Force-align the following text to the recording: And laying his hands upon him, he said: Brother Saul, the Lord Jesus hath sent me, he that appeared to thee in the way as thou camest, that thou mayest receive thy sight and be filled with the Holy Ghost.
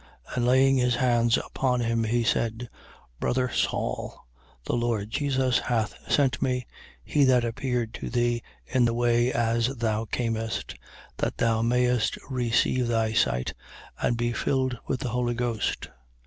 And 0.33 0.47
laying 0.47 0.77
his 0.77 0.95
hands 0.95 1.37
upon 1.37 1.81
him, 1.81 2.05
he 2.05 2.23
said: 2.23 2.67
Brother 3.19 3.51
Saul, 3.51 4.25
the 4.65 4.73
Lord 4.75 5.11
Jesus 5.11 5.59
hath 5.59 5.93
sent 6.11 6.41
me, 6.41 6.65
he 7.03 7.23
that 7.25 7.45
appeared 7.45 7.93
to 8.01 8.09
thee 8.09 8.41
in 8.65 8.85
the 8.85 8.95
way 8.95 9.31
as 9.31 9.67
thou 9.75 10.05
camest, 10.05 10.73
that 11.17 11.37
thou 11.37 11.61
mayest 11.61 12.17
receive 12.31 12.87
thy 12.87 13.13
sight 13.13 13.53
and 13.99 14.17
be 14.17 14.33
filled 14.33 14.75
with 14.87 15.01
the 15.01 15.09
Holy 15.09 15.35
Ghost. 15.35 15.89